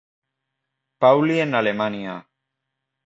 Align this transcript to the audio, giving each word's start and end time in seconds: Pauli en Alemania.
Pauli 0.99 1.37
en 1.41 1.53
Alemania. 1.53 2.15